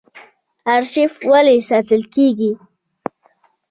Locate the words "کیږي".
2.13-2.51